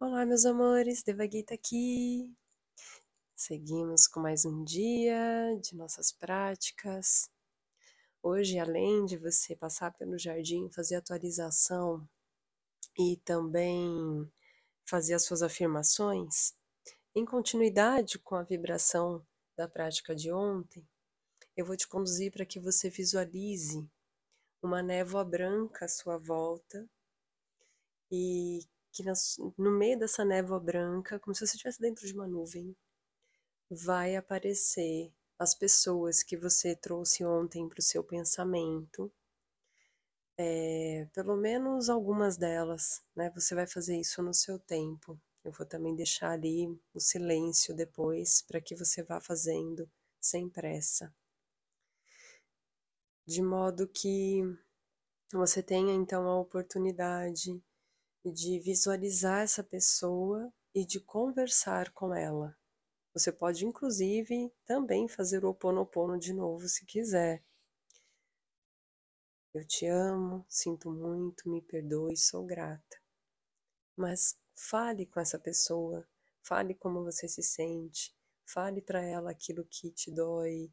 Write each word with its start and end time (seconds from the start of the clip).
Olá, 0.00 0.24
meus 0.24 0.44
amores, 0.44 1.02
Devagita 1.02 1.54
aqui. 1.54 2.32
Seguimos 3.34 4.06
com 4.06 4.20
mais 4.20 4.44
um 4.44 4.62
dia 4.62 5.58
de 5.60 5.74
nossas 5.74 6.12
práticas. 6.12 7.28
Hoje, 8.22 8.60
além 8.60 9.04
de 9.06 9.16
você 9.16 9.56
passar 9.56 9.92
pelo 9.94 10.16
jardim, 10.16 10.70
fazer 10.70 10.94
atualização 10.94 12.08
e 12.96 13.16
também 13.24 14.30
fazer 14.84 15.14
as 15.14 15.24
suas 15.24 15.42
afirmações, 15.42 16.54
em 17.12 17.24
continuidade 17.24 18.20
com 18.20 18.36
a 18.36 18.44
vibração 18.44 19.26
da 19.56 19.66
prática 19.66 20.14
de 20.14 20.30
ontem, 20.30 20.86
eu 21.56 21.66
vou 21.66 21.76
te 21.76 21.88
conduzir 21.88 22.30
para 22.30 22.46
que 22.46 22.60
você 22.60 22.88
visualize 22.88 23.84
uma 24.62 24.80
névoa 24.80 25.24
branca 25.24 25.86
à 25.86 25.88
sua 25.88 26.16
volta 26.18 26.88
e 28.12 28.60
que 29.02 29.52
no 29.56 29.70
meio 29.70 29.96
dessa 29.96 30.24
névoa 30.24 30.58
branca, 30.58 31.20
como 31.20 31.34
se 31.34 31.46
você 31.46 31.54
estivesse 31.54 31.80
dentro 31.80 32.04
de 32.04 32.12
uma 32.12 32.26
nuvem, 32.26 32.76
vai 33.70 34.16
aparecer 34.16 35.12
as 35.38 35.54
pessoas 35.54 36.22
que 36.22 36.36
você 36.36 36.74
trouxe 36.74 37.24
ontem 37.24 37.68
para 37.68 37.78
o 37.78 37.82
seu 37.82 38.02
pensamento. 38.02 39.12
É, 40.36 41.08
pelo 41.14 41.36
menos 41.36 41.88
algumas 41.88 42.36
delas, 42.36 43.02
né? 43.14 43.30
Você 43.36 43.54
vai 43.54 43.66
fazer 43.66 43.96
isso 43.96 44.20
no 44.22 44.34
seu 44.34 44.58
tempo. 44.58 45.20
Eu 45.44 45.52
vou 45.52 45.66
também 45.66 45.94
deixar 45.94 46.32
ali 46.32 46.66
o 46.92 46.98
silêncio 46.98 47.74
depois 47.74 48.42
para 48.42 48.60
que 48.60 48.74
você 48.74 49.02
vá 49.02 49.20
fazendo 49.20 49.88
sem 50.20 50.48
pressa. 50.48 51.14
De 53.24 53.42
modo 53.42 53.86
que 53.86 54.42
você 55.32 55.62
tenha 55.62 55.92
então 55.92 56.26
a 56.26 56.40
oportunidade 56.40 57.62
de 58.32 58.58
visualizar 58.60 59.42
essa 59.42 59.62
pessoa 59.62 60.52
e 60.74 60.84
de 60.84 61.00
conversar 61.00 61.92
com 61.92 62.14
ela. 62.14 62.56
Você 63.12 63.32
pode, 63.32 63.66
inclusive, 63.66 64.52
também 64.64 65.08
fazer 65.08 65.44
o 65.44 65.50
Oponopono 65.50 66.18
de 66.18 66.32
novo 66.32 66.68
se 66.68 66.84
quiser. 66.86 67.42
Eu 69.52 69.64
te 69.66 69.86
amo, 69.86 70.44
sinto 70.48 70.90
muito, 70.90 71.48
me 71.48 71.60
perdoe, 71.60 72.16
sou 72.16 72.44
grata. 72.44 72.96
Mas 73.96 74.38
fale 74.54 75.06
com 75.06 75.18
essa 75.18 75.38
pessoa, 75.38 76.06
fale 76.42 76.74
como 76.74 77.02
você 77.02 77.26
se 77.26 77.42
sente, 77.42 78.14
fale 78.46 78.80
para 78.80 79.02
ela 79.02 79.30
aquilo 79.30 79.64
que 79.64 79.90
te 79.90 80.12
dói, 80.12 80.70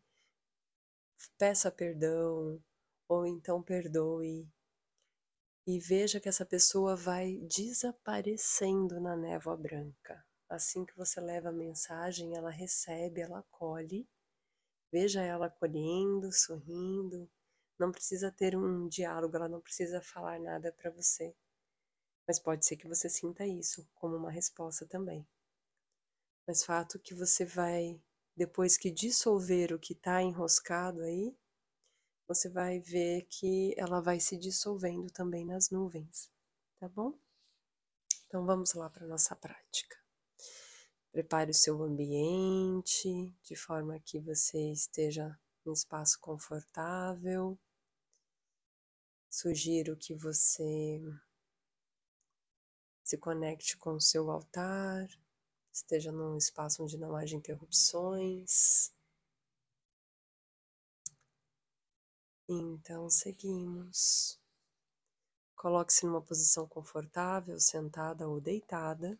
peça 1.37 1.71
perdão, 1.71 2.61
ou 3.07 3.25
então 3.25 3.61
perdoe, 3.63 4.47
e 5.67 5.79
veja 5.79 6.19
que 6.19 6.29
essa 6.29 6.45
pessoa 6.45 6.95
vai 6.95 7.37
desaparecendo 7.37 8.99
na 9.01 9.15
névoa 9.15 9.57
branca. 9.57 10.23
Assim 10.47 10.85
que 10.85 10.95
você 10.95 11.19
leva 11.19 11.49
a 11.49 11.51
mensagem, 11.51 12.35
ela 12.35 12.51
recebe, 12.51 13.21
ela 13.21 13.39
acolhe. 13.39 14.07
Veja 14.91 15.23
ela 15.23 15.47
acolhendo, 15.47 16.31
sorrindo. 16.31 17.27
Não 17.79 17.91
precisa 17.91 18.31
ter 18.31 18.55
um 18.55 18.87
diálogo, 18.87 19.35
ela 19.35 19.49
não 19.49 19.59
precisa 19.59 20.01
falar 20.01 20.39
nada 20.39 20.71
para 20.71 20.91
você. 20.91 21.35
Mas 22.27 22.39
pode 22.39 22.63
ser 22.65 22.77
que 22.77 22.87
você 22.87 23.09
sinta 23.09 23.45
isso 23.45 23.87
como 23.95 24.15
uma 24.15 24.31
resposta 24.31 24.85
também. 24.85 25.27
Mas 26.47 26.63
fato 26.63 26.99
que 26.99 27.15
você 27.15 27.43
vai, 27.43 27.99
depois 28.37 28.77
que 28.77 28.91
dissolver 28.91 29.73
o 29.73 29.79
que 29.79 29.93
está 29.93 30.21
enroscado 30.21 31.01
aí, 31.01 31.35
você 32.27 32.49
vai 32.49 32.79
ver 32.79 33.25
que 33.29 33.73
ela 33.77 34.01
vai 34.01 34.19
se 34.19 34.37
dissolvendo 34.37 35.09
também 35.11 35.45
nas 35.45 35.69
nuvens, 35.69 36.31
tá 36.79 36.89
bom? 36.89 37.17
Então 38.27 38.45
vamos 38.45 38.73
lá 38.73 38.89
para 38.89 39.05
nossa 39.05 39.35
prática. 39.35 39.95
Prepare 41.11 41.51
o 41.51 41.53
seu 41.53 41.81
ambiente 41.81 43.33
de 43.43 43.55
forma 43.55 43.99
que 43.99 44.19
você 44.19 44.71
esteja 44.71 45.39
em 45.65 45.71
espaço 45.71 46.19
confortável. 46.19 47.57
Sugiro 49.29 49.95
que 49.95 50.15
você 50.15 51.01
se 53.03 53.17
conecte 53.17 53.77
com 53.77 53.93
o 53.93 54.01
seu 54.01 54.31
altar, 54.31 55.07
esteja 55.71 56.11
num 56.11 56.37
espaço 56.37 56.83
onde 56.83 56.97
não 56.97 57.15
haja 57.15 57.35
interrupções. 57.35 58.94
Então 62.47 63.09
seguimos. 63.09 64.39
Coloque-se 65.55 66.05
numa 66.05 66.21
posição 66.21 66.67
confortável, 66.67 67.59
sentada 67.59 68.27
ou 68.27 68.39
deitada. 68.39 69.19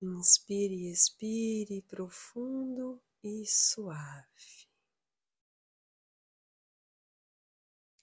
Inspire, 0.00 0.90
expire 0.90 1.82
profundo 1.82 3.02
e 3.24 3.44
suave. 3.44 4.68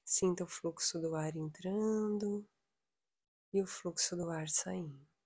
Sinta 0.04 0.44
o 0.44 0.48
fluxo 0.48 1.00
do 1.00 1.16
ar 1.16 1.36
entrando 1.36 2.46
e 3.54 3.62
o 3.62 3.68
fluxo 3.68 4.16
do 4.16 4.30
ar 4.30 4.50
saindo. 4.50 5.17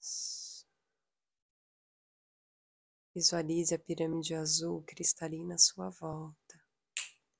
Isso. 0.00 0.66
Visualize 3.14 3.74
a 3.74 3.78
pirâmide 3.78 4.34
azul 4.34 4.82
cristalina 4.82 5.56
à 5.56 5.58
sua 5.58 5.90
volta. 5.90 6.58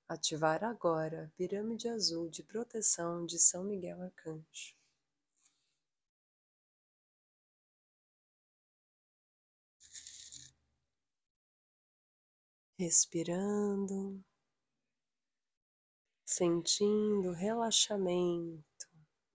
Ativar 0.08 0.62
agora 0.62 1.24
a 1.24 1.28
pirâmide 1.36 1.88
azul 1.88 2.28
de 2.28 2.42
proteção 2.42 3.24
de 3.24 3.38
São 3.38 3.64
Miguel 3.64 4.02
Arcanjo. 4.02 4.74
Respirando, 12.76 14.22
sentindo 16.24 17.32
relaxamento 17.32 18.69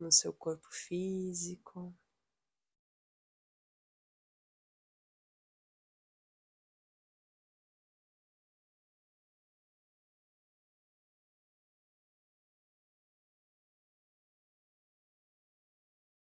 no 0.05 0.11
seu 0.11 0.31
corpo 0.31 0.67
físico. 0.71 1.91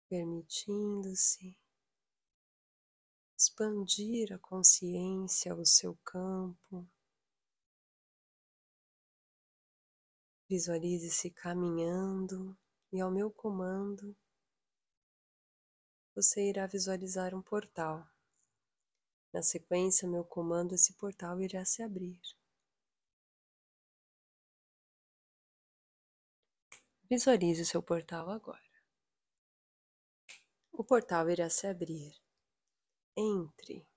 Permitindo-se 0.10 1.58
expandir 3.38 4.34
a 4.34 4.38
consciência 4.38 5.54
ao 5.54 5.66
seu 5.66 5.96
campo. 6.04 6.86
Visualize-se 10.50 11.32
caminhando 11.32 12.58
e 12.92 13.00
ao 13.00 13.10
meu 13.10 13.32
comando, 13.32 14.16
você 16.14 16.50
irá 16.50 16.68
visualizar 16.68 17.34
um 17.34 17.42
portal. 17.42 18.06
Na 19.32 19.42
sequência, 19.42 20.08
meu 20.08 20.26
comando, 20.26 20.76
esse 20.76 20.94
portal 20.94 21.42
irá 21.42 21.64
se 21.64 21.82
abrir. 21.82 22.20
Visualize 27.10 27.62
o 27.62 27.66
seu 27.66 27.82
portal 27.82 28.30
agora. 28.30 28.60
O 30.72 30.84
portal 30.84 31.30
irá 31.30 31.50
se 31.50 31.68
abrir. 31.68 32.14
Entre. 33.16 33.88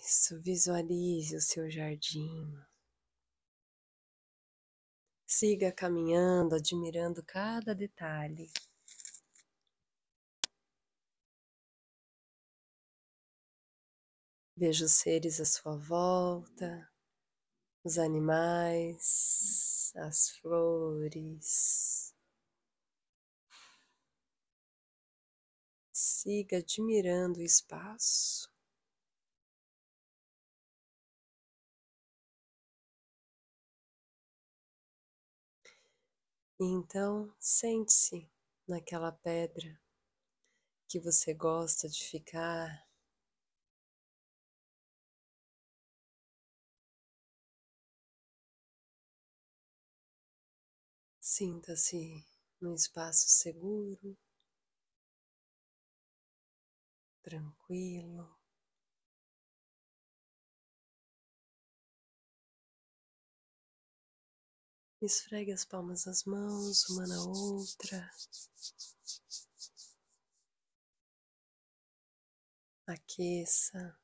Isso, 0.00 0.40
visualize 0.40 1.36
o 1.36 1.40
seu 1.40 1.70
jardim. 1.70 2.54
Siga 5.42 5.72
caminhando, 5.72 6.54
admirando 6.54 7.20
cada 7.24 7.74
detalhe. 7.74 8.48
Veja 14.56 14.84
os 14.84 14.92
seres 14.92 15.40
à 15.40 15.44
sua 15.44 15.76
volta, 15.76 16.88
os 17.82 17.98
animais, 17.98 19.92
as 19.96 20.30
flores. 20.36 22.14
Siga 25.92 26.58
admirando 26.58 27.40
o 27.40 27.42
espaço. 27.42 28.51
E 36.62 36.64
então 36.64 37.34
sente-se 37.40 38.30
naquela 38.68 39.10
pedra 39.10 39.82
que 40.86 41.00
você 41.00 41.34
gosta 41.34 41.88
de 41.88 42.04
ficar. 42.04 42.86
Sinta-se 51.18 52.24
num 52.60 52.76
espaço 52.76 53.28
seguro, 53.28 54.16
tranquilo. 57.24 58.41
Esfregue 65.04 65.50
as 65.50 65.64
palmas 65.64 66.04
das 66.04 66.22
mãos 66.22 66.88
uma 66.88 67.04
na 67.08 67.20
outra. 67.24 68.08
Aqueça. 72.86 73.98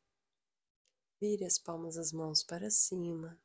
Vire 1.20 1.44
as 1.44 1.56
palmas 1.56 1.94
das 1.94 2.10
mãos 2.10 2.42
para 2.42 2.68
cima. 2.68 3.40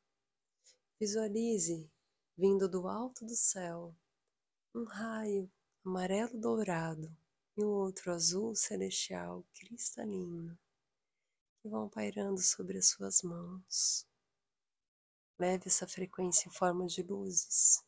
Visualize 1.00 1.88
vindo 2.36 2.68
do 2.68 2.88
alto 2.88 3.24
do 3.24 3.36
céu 3.36 3.96
um 4.74 4.86
raio 4.86 5.48
amarelo 5.86 6.36
dourado 6.40 7.16
e 7.56 7.64
o 7.64 7.70
outro 7.70 8.12
azul 8.12 8.56
celestial 8.56 9.46
cristalino 9.54 10.58
que 11.62 11.70
vão 11.70 11.88
pairando 11.88 12.42
sobre 12.42 12.80
as 12.80 12.90
suas 12.90 13.22
mãos. 13.22 14.12
Leve 15.40 15.68
essa 15.68 15.88
frequência 15.88 16.48
em 16.48 16.52
forma 16.52 16.86
de 16.86 17.02
luzes, 17.02 17.84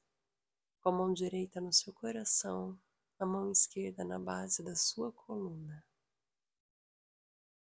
com 0.81 0.89
a 0.89 0.91
mão 0.91 1.13
direita 1.13 1.61
no 1.61 1.71
seu 1.71 1.93
coração, 1.93 2.77
a 3.19 3.25
mão 3.25 3.51
esquerda 3.51 4.03
na 4.03 4.17
base 4.17 4.63
da 4.63 4.75
sua 4.75 5.11
coluna. 5.11 5.85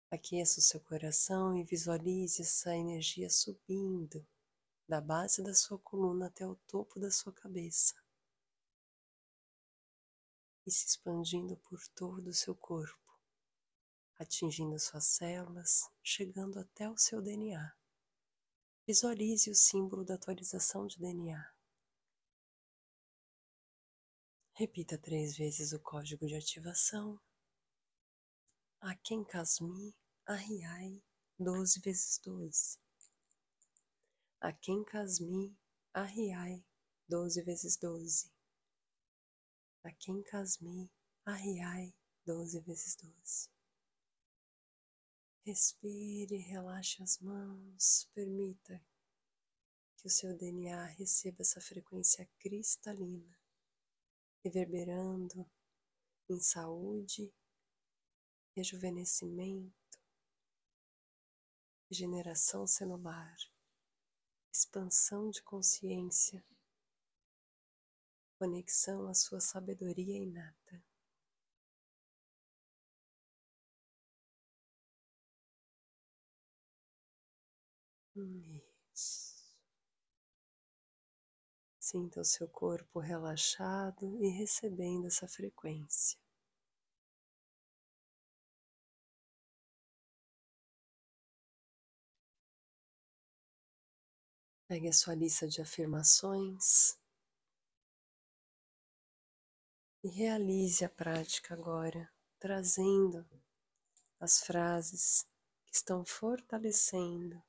Aqueça 0.09 0.59
o 0.59 0.63
seu 0.63 0.79
coração 0.81 1.55
e 1.55 1.63
visualize 1.63 2.41
essa 2.41 2.75
energia 2.75 3.29
subindo 3.29 4.25
da 4.87 4.99
base 4.99 5.43
da 5.43 5.53
sua 5.53 5.77
coluna 5.77 6.27
até 6.27 6.47
o 6.47 6.55
topo 6.67 6.99
da 6.99 7.11
sua 7.11 7.31
cabeça 7.31 7.93
e 10.65 10.71
se 10.71 10.87
expandindo 10.87 11.57
por 11.57 11.79
todo 11.89 12.27
o 12.27 12.33
seu 12.33 12.55
corpo, 12.55 13.19
atingindo 14.17 14.79
suas 14.79 15.05
células, 15.05 15.89
chegando 16.01 16.59
até 16.59 16.89
o 16.89 16.97
seu 16.97 17.21
DNA. 17.21 17.84
Visualize 18.87 19.49
o 19.49 19.55
símbolo 19.55 20.05
da 20.05 20.13
atualização 20.13 20.85
de 20.85 20.99
DNA. 20.99 21.51
Repita 24.53 24.95
três 24.95 25.35
vezes 25.35 25.73
o 25.73 25.79
código 25.79 26.27
de 26.27 26.35
ativação. 26.35 27.19
Aken 28.79 29.25
Kasmi 29.25 29.97
Arriai 30.27 31.01
12 31.39 31.79
vezes 31.79 32.19
12. 32.19 32.77
Aken 34.39 34.83
Kasmi 34.83 35.57
Arriai 35.91 36.63
12 37.09 37.41
vezes 37.41 37.77
12. 37.77 38.31
Aken 39.83 40.21
Kasmi 40.21 40.91
Arriai 41.25 41.91
12 42.23 42.59
vezes 42.59 42.95
12. 42.97 43.54
Respire, 45.47 46.37
relaxe 46.37 47.03
as 47.03 47.19
mãos, 47.19 48.09
permita 48.15 48.83
que 49.95 50.07
o 50.07 50.09
seu 50.09 50.35
DNA 50.35 50.85
receba 50.85 51.43
essa 51.43 51.61
frequência 51.61 52.27
cristalina, 52.39 53.37
reverberando 54.43 55.47
em 56.27 56.39
saúde, 56.39 57.31
rejuvenescimento, 58.55 59.99
regeneração 61.91 62.65
celular, 62.65 63.37
expansão 64.51 65.29
de 65.29 65.43
consciência, 65.43 66.43
conexão 68.39 69.07
à 69.07 69.13
sua 69.13 69.39
sabedoria 69.39 70.17
inata. 70.17 70.83
Isso. 78.15 79.35
Sinta 81.79 82.21
o 82.21 82.25
seu 82.25 82.47
corpo 82.47 82.99
relaxado 82.99 84.17
e 84.23 84.29
recebendo 84.29 85.07
essa 85.07 85.27
frequência. 85.27 86.17
Pegue 94.67 94.87
a 94.87 94.93
sua 94.93 95.13
lista 95.13 95.47
de 95.47 95.61
afirmações 95.61 96.97
e 100.03 100.07
realize 100.07 100.83
a 100.85 100.89
prática 100.89 101.53
agora, 101.53 102.11
trazendo 102.39 103.27
as 104.19 104.39
frases 104.39 105.27
que 105.65 105.75
estão 105.75 106.03
fortalecendo 106.03 107.43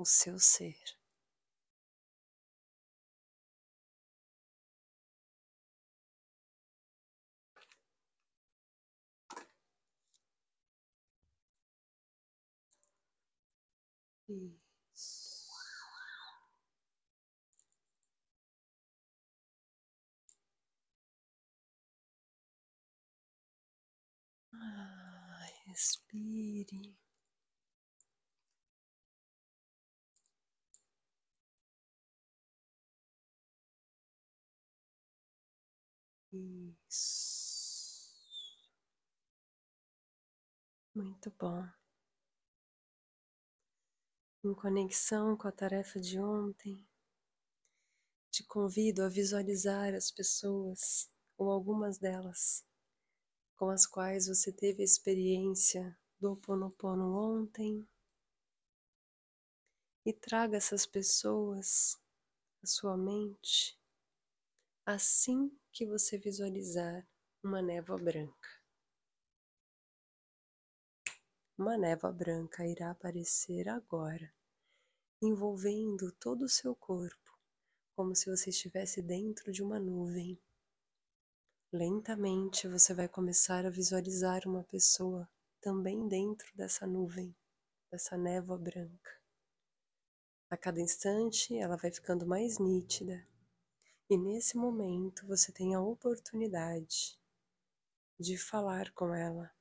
o 0.00 0.06
seu 0.06 0.38
ser. 0.38 0.78
Isso. 14.26 15.50
Ah, 24.54 25.46
respire. 25.66 26.96
Isso. 36.32 37.90
Muito 40.94 41.32
bom. 41.38 41.64
Em 44.44 44.54
conexão 44.54 45.36
com 45.36 45.48
a 45.48 45.52
tarefa 45.52 46.00
de 46.00 46.18
ontem, 46.18 46.86
te 48.30 48.44
convido 48.44 49.02
a 49.02 49.08
visualizar 49.08 49.94
as 49.94 50.10
pessoas, 50.10 51.10
ou 51.36 51.50
algumas 51.50 51.98
delas, 51.98 52.64
com 53.56 53.70
as 53.70 53.86
quais 53.86 54.28
você 54.28 54.52
teve 54.52 54.82
a 54.82 54.84
experiência 54.84 55.98
do 56.20 56.30
Ho 56.30 56.32
Oponopono 56.34 57.14
ontem, 57.14 57.86
e 60.04 60.12
traga 60.12 60.56
essas 60.56 60.86
pessoas 60.86 61.98
à 62.62 62.66
sua 62.66 62.96
mente 62.96 63.78
assim 64.86 65.50
que 65.72 65.86
você 65.86 66.18
visualizar 66.18 67.06
uma 67.42 67.62
névoa 67.62 67.96
branca. 67.96 68.48
Uma 71.56 71.76
névoa 71.76 72.12
branca 72.12 72.66
irá 72.66 72.90
aparecer 72.90 73.68
agora, 73.68 74.32
envolvendo 75.22 76.10
todo 76.12 76.42
o 76.42 76.48
seu 76.48 76.74
corpo, 76.74 77.38
como 77.94 78.16
se 78.16 78.28
você 78.28 78.50
estivesse 78.50 79.00
dentro 79.00 79.52
de 79.52 79.62
uma 79.62 79.78
nuvem. 79.78 80.40
Lentamente 81.72 82.66
você 82.66 82.92
vai 82.92 83.08
começar 83.08 83.64
a 83.64 83.70
visualizar 83.70 84.42
uma 84.46 84.64
pessoa 84.64 85.30
também 85.60 86.08
dentro 86.08 86.50
dessa 86.56 86.86
nuvem, 86.86 87.36
dessa 87.90 88.16
névoa 88.16 88.58
branca. 88.58 89.20
A 90.50 90.56
cada 90.56 90.80
instante 90.80 91.56
ela 91.56 91.76
vai 91.76 91.92
ficando 91.92 92.26
mais 92.26 92.58
nítida 92.58 93.24
e 94.10 94.18
nesse 94.18 94.56
momento 94.56 95.24
você 95.24 95.52
tem 95.52 95.72
a 95.72 95.80
oportunidade 95.80 97.16
de 98.18 98.36
falar 98.36 98.90
com 98.90 99.14
ela, 99.14 99.54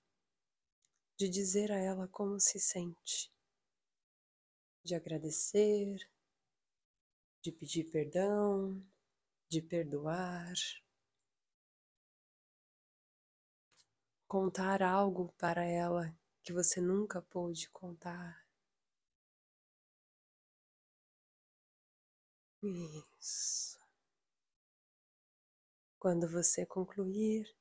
de 1.15 1.29
dizer 1.29 1.71
a 1.71 1.77
ela 1.77 2.07
como 2.07 2.39
se 2.39 2.59
sente, 2.59 3.31
de 4.83 4.95
agradecer, 4.95 6.09
de 7.43 7.51
pedir 7.51 7.83
perdão, 7.91 8.83
de 9.47 9.61
perdoar, 9.61 10.55
contar 14.27 14.81
algo 14.81 15.31
para 15.37 15.63
ela 15.63 16.11
que 16.41 16.51
você 16.51 16.81
nunca 16.81 17.21
pôde 17.21 17.69
contar. 17.69 18.43
Isso. 22.63 23.78
Quando 26.09 26.27
você 26.27 26.65
concluir, 26.65 27.55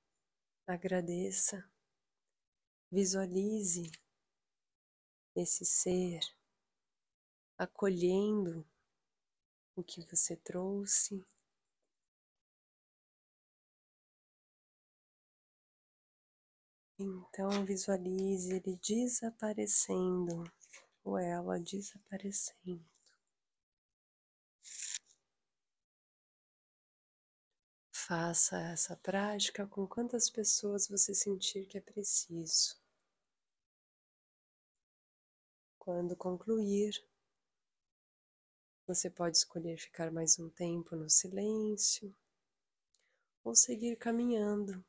agradeça, 0.67 1.71
visualize 2.91 3.93
esse 5.37 5.67
ser 5.67 6.21
acolhendo 7.59 8.67
o 9.77 9.85
que 9.85 10.01
você 10.07 10.35
trouxe. 10.35 11.29
Então 16.99 17.67
visualize 17.67 18.51
ele 18.51 18.79
desaparecendo 18.79 20.51
ou 21.05 21.19
ela 21.19 21.61
desaparecendo. 21.61 22.98
Faça 28.09 28.59
essa 28.59 28.97
prática 28.97 29.67
com 29.67 29.87
quantas 29.87 30.31
pessoas 30.31 30.89
você 30.89 31.15
sentir 31.15 31.67
que 31.67 31.77
é 31.77 31.81
preciso. 31.83 32.75
Quando 35.79 36.17
concluir, 36.17 37.05
você 38.87 39.11
pode 39.11 39.37
escolher 39.37 39.77
ficar 39.77 40.11
mais 40.11 40.39
um 40.39 40.49
tempo 40.49 40.97
no 40.97 41.11
silêncio 41.11 42.17
ou 43.45 43.55
seguir 43.55 43.95
caminhando 43.97 44.83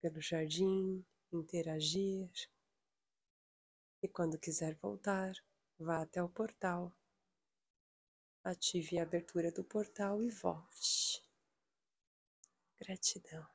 pelo 0.00 0.20
jardim, 0.20 1.06
interagir. 1.32 2.28
E 4.02 4.08
quando 4.08 4.40
quiser 4.40 4.74
voltar, 4.74 5.32
vá 5.78 6.02
até 6.02 6.20
o 6.20 6.28
portal. 6.28 6.92
Ative 8.42 8.98
a 8.98 9.04
abertura 9.04 9.52
do 9.52 9.62
portal 9.62 10.20
e 10.20 10.28
volte. 10.28 11.22
Gratidão. 12.82 13.46